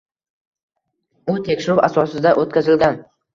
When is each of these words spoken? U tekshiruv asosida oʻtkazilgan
U 1.33 1.35
tekshiruv 1.49 1.83
asosida 1.89 2.33
oʻtkazilgan 2.45 2.99